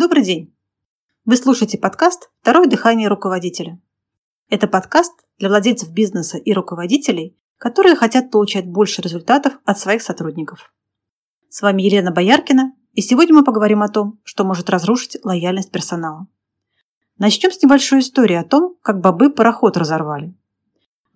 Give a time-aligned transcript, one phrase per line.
[0.00, 0.54] Добрый день!
[1.24, 3.80] Вы слушаете подкаст «Второе дыхание руководителя».
[4.48, 10.72] Это подкаст для владельцев бизнеса и руководителей, которые хотят получать больше результатов от своих сотрудников.
[11.48, 16.28] С вами Елена Бояркина, и сегодня мы поговорим о том, что может разрушить лояльность персонала.
[17.18, 20.32] Начнем с небольшой истории о том, как бобы пароход разорвали.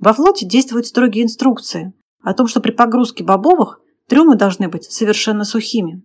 [0.01, 5.45] Во флоте действуют строгие инструкции о том, что при погрузке бобовых трюмы должны быть совершенно
[5.45, 6.03] сухими.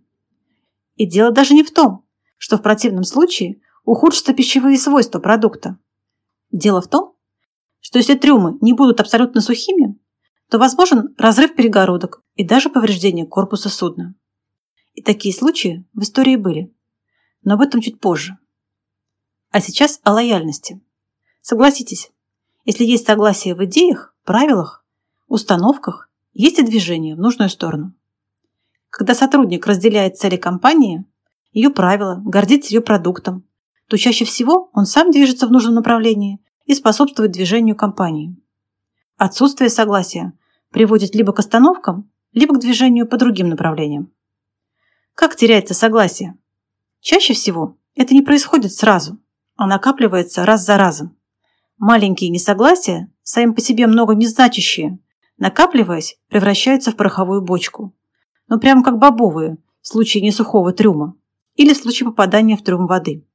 [0.95, 2.06] И дело даже не в том,
[2.37, 5.77] что в противном случае ухудшатся пищевые свойства продукта.
[6.51, 7.15] Дело в том,
[7.79, 9.97] что если трюмы не будут абсолютно сухими,
[10.49, 14.15] то возможен разрыв перегородок и даже повреждение корпуса судна.
[14.93, 16.73] И такие случаи в истории были,
[17.43, 18.37] но об этом чуть позже.
[19.51, 20.81] А сейчас о лояльности.
[21.41, 22.11] Согласитесь,
[22.65, 24.85] если есть согласие в идеях, правилах,
[25.27, 27.93] установках, есть и движение в нужную сторону.
[28.89, 31.05] Когда сотрудник разделяет цели компании,
[31.57, 33.43] ее правила, гордится ее продуктом,
[33.87, 38.35] то чаще всего он сам движется в нужном направлении и способствует движению компании.
[39.17, 40.33] Отсутствие согласия
[40.69, 44.11] приводит либо к остановкам, либо к движению по другим направлениям.
[45.15, 46.37] Как теряется согласие?
[46.99, 49.17] Чаще всего это не происходит сразу,
[49.55, 51.17] а накапливается раз за разом.
[51.79, 54.99] Маленькие несогласия, сами по себе много не значащие,
[55.39, 57.95] накапливаясь, превращаются в пороховую бочку.
[58.47, 61.15] Но прямо как бобовые в случае несухого трюма
[61.57, 63.27] или в случае попадания в трюм воды.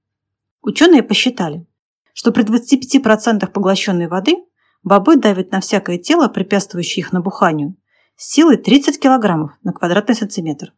[0.62, 1.66] Ученые посчитали,
[2.14, 4.36] что при 25% поглощенной воды
[4.82, 7.76] бобы давят на всякое тело, препятствующее их набуханию,
[8.16, 10.72] силой 30 кг на квадратный сантиметр.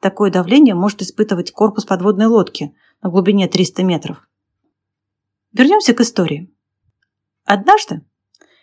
[0.00, 4.28] Такое давление может испытывать корпус подводной лодки на глубине 300 метров.
[5.52, 6.54] Вернемся к истории.
[7.44, 8.02] Однажды,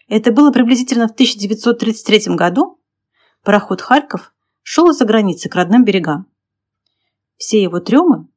[0.07, 2.79] это было приблизительно в 1933 году,
[3.43, 6.27] пароход «Харьков» шел из-за границы к родным берегам.
[7.37, 8.27] Все его трюмы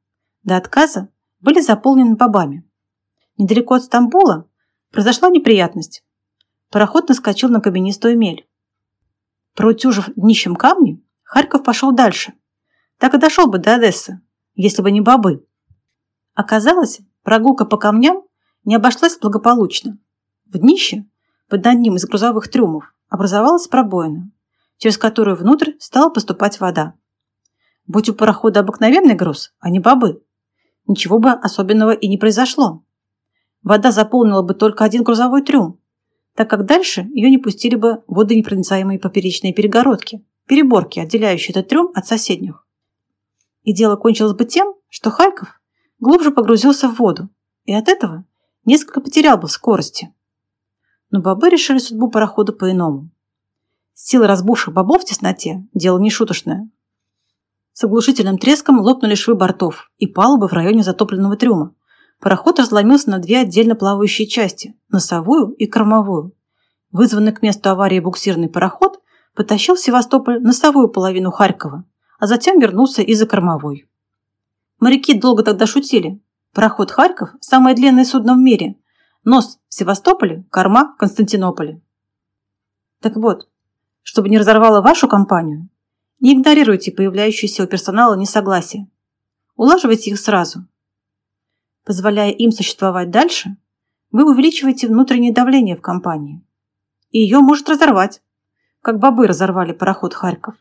[0.43, 2.69] до отказа были заполнены бобами.
[3.37, 4.49] Недалеко от Стамбула
[4.91, 6.03] произошла неприятность.
[6.69, 8.47] Пароход наскочил на каменистую мель.
[9.55, 12.33] Проутюжив днищем камни, Харьков пошел дальше.
[12.97, 14.21] Так и дошел бы до Одессы,
[14.55, 15.45] если бы не бобы.
[16.33, 18.23] Оказалось, прогулка по камням
[18.65, 19.97] не обошлась благополучно.
[20.45, 21.05] В днище,
[21.47, 24.31] под одним из грузовых трюмов, образовалась пробоина,
[24.77, 26.95] через которую внутрь стала поступать вода.
[27.89, 30.21] Будь у парохода обыкновенный груз, а не бобы,
[30.85, 32.83] ничего бы особенного и не произошло.
[33.63, 35.79] Вода заполнила бы только один грузовой трюм,
[36.35, 42.05] так как дальше ее не пустили бы водонепроницаемые поперечные перегородки, переборки, отделяющие этот трюм от
[42.05, 42.67] соседних.
[43.63, 45.59] И дело кончилось бы тем, что Харьков
[45.99, 47.29] глубже погрузился в воду
[47.65, 48.23] и от этого
[48.65, 50.13] несколько потерял бы в скорости.
[51.09, 53.09] Но бобы решили судьбу парохода по-иному.
[53.95, 56.69] Сила разбухших бобов в тесноте– дело нешуточное.
[57.79, 61.75] С оглушительным треском лопнули швы бортов и палубы в районе затопленного трюма.
[62.19, 66.35] Пароход разломился на две отдельно плавающие части– носовую и кормовую.
[66.91, 68.99] Вызванный к месту аварии буксирный пароход
[69.33, 71.85] потащил в Севастополь носовую половину Харькова,
[72.19, 73.89] а затем вернулся и за кормовой.
[74.81, 76.21] Моряки долго тогда шутили.
[76.53, 78.75] Пароход «Харьков»– самое длинное судно в мире.
[79.23, 81.81] Нос в Севастополе, корма в Константинополе.
[83.01, 83.47] Так вот,
[84.01, 85.69] чтобы не разорвало вашу компанию,
[86.19, 88.87] не игнорируйте появляющиеся у персонала несогласия.
[89.55, 90.65] Улаживайте их сразу.
[91.85, 93.57] Позволяя им существовать дальше,
[94.11, 96.41] вы увеличиваете внутреннее давление в компании.
[97.11, 98.21] И ее может разорвать,
[98.81, 100.55] как бобы разорвали пароход Харьков.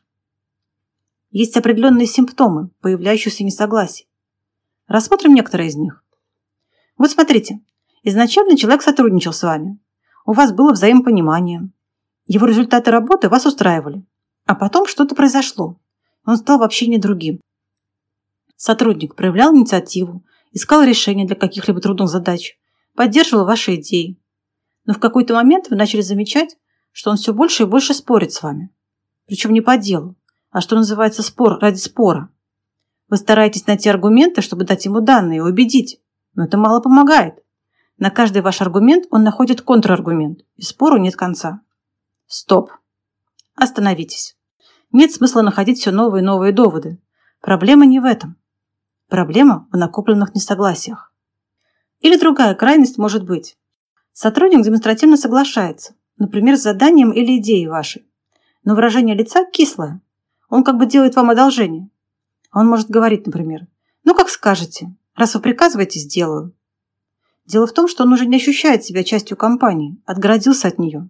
[1.30, 4.08] Есть определенные симптомы появляющихся несогласий.
[4.86, 6.02] Рассмотрим некоторые из них.
[6.96, 7.60] Вот смотрите,
[8.02, 9.78] изначально человек сотрудничал с вами.
[10.24, 11.70] У вас было взаимопонимание.
[12.26, 14.04] Его результаты работы вас устраивали.
[14.48, 15.78] А потом что-то произошло.
[16.24, 17.38] Он стал вообще не другим.
[18.56, 22.58] Сотрудник проявлял инициативу, искал решения для каких-либо трудных задач,
[22.94, 24.18] поддерживал ваши идеи.
[24.86, 26.56] Но в какой-то момент вы начали замечать,
[26.92, 28.70] что он все больше и больше спорит с вами.
[29.26, 30.16] Причем не по делу,
[30.50, 32.30] а что называется спор ради спора.
[33.10, 36.00] Вы стараетесь найти аргументы, чтобы дать ему данные и убедить,
[36.34, 37.34] но это мало помогает.
[37.98, 41.60] На каждый ваш аргумент он находит контраргумент, и спору нет конца.
[42.26, 42.70] Стоп.
[43.54, 44.37] Остановитесь.
[44.92, 46.98] Нет смысла находить все новые и новые доводы.
[47.40, 48.36] Проблема не в этом.
[49.08, 51.12] Проблема в накопленных несогласиях.
[52.00, 53.58] Или другая крайность может быть.
[54.12, 58.06] Сотрудник демонстративно соглашается, например, с заданием или идеей вашей,
[58.64, 60.00] но выражение лица кислое.
[60.48, 61.90] Он как бы делает вам одолжение.
[62.52, 63.66] Он может говорить, например,
[64.04, 64.94] «Ну, как скажете.
[65.14, 66.54] Раз вы приказываете, сделаю».
[67.44, 71.08] Дело в том, что он уже не ощущает себя частью компании, отгородился от нее.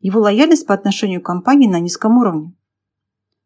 [0.00, 2.54] Его лояльность по отношению к компании на низком уровне.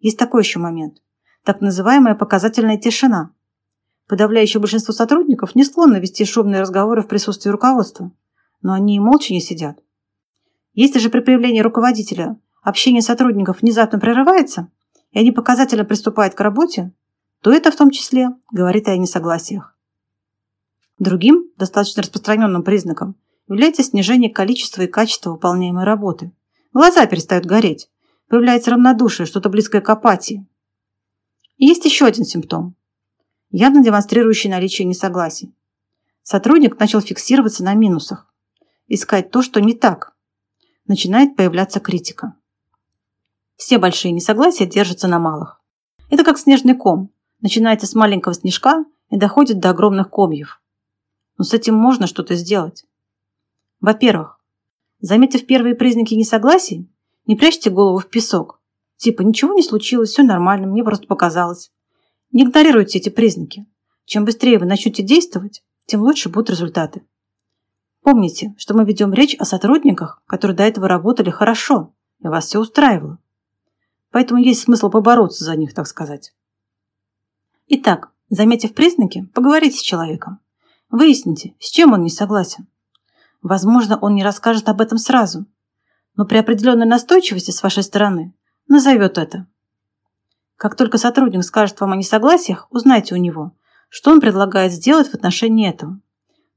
[0.07, 1.03] Есть такой еще момент.
[1.43, 3.33] Так называемая показательная тишина.
[4.07, 8.13] Подавляющее большинство сотрудников не склонны вести шумные разговоры в присутствии руководства,
[8.63, 9.83] но они и молча не сидят.
[10.75, 14.69] Если же при появлении руководителя общение сотрудников внезапно прерывается,
[15.11, 16.93] и они показательно приступают к работе,
[17.43, 19.77] то это в том числе говорит и о несогласиях.
[21.01, 23.17] Другим, достаточно распространенным признаком
[23.49, 26.31] является снижение количества и качества выполняемой работы.
[26.73, 27.91] Глаза перестают гореть,
[28.29, 30.47] появляется равнодушие, что-то близкое к апатии.
[31.57, 32.75] И есть еще один симптом,
[33.51, 35.55] явно демонстрирующий наличие несогласий.
[36.23, 38.33] Сотрудник начал фиксироваться на минусах,
[38.89, 40.15] искать то, что не так.
[40.87, 42.35] Начинает появляться критика.
[43.57, 45.61] Все большие несогласия держатся на малых.
[46.11, 47.11] Это как снежный ком.
[47.41, 50.61] Начинается с маленького снежка и доходит до огромных комьев.
[51.39, 52.85] Но с этим можно что-то сделать.
[53.81, 54.41] Во-первых,
[55.01, 56.89] заметив первые признаки несогласий,
[57.27, 58.61] не прячьте голову в песок.
[58.97, 61.71] Типа ничего не случилось, все нормально, мне просто показалось.
[62.33, 63.67] Не игнорируйте эти признаки.
[64.05, 67.05] Чем быстрее вы начнете действовать, тем лучше будут результаты.
[68.03, 71.93] Помните, что мы ведем речь о сотрудниках, которые до этого работали хорошо,
[72.23, 73.19] и вас все устраивало.
[74.13, 76.33] Поэтому есть смысл побороться за них, так сказать.
[77.67, 80.39] Итак, заметив признаки, поговорите с человеком.
[80.89, 82.69] Выясните, с чем он не согласен.
[83.43, 85.47] Возможно, он не расскажет об этом сразу,
[86.17, 88.35] но при определенной настойчивости с вашей стороны
[88.69, 89.47] назовет это.
[90.57, 93.53] Как только сотрудник скажет вам о несогласиях, узнайте у него,
[93.89, 96.01] что он предлагает сделать в отношении этого.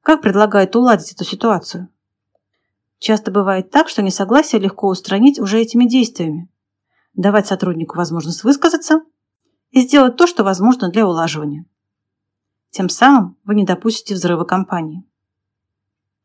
[0.01, 1.89] Как предлагает уладить эту ситуацию.
[2.99, 6.49] Часто бывает так, что несогласие легко устранить уже этими действиями.
[7.13, 9.01] Давать сотруднику возможность высказаться
[9.71, 11.65] и сделать то, что возможно для улаживания.
[12.71, 15.03] Тем самым вы не допустите взрыва компании.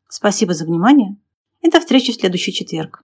[0.07, 1.17] Спасибо за внимание
[1.61, 2.93] и до встречи в следующий четверг.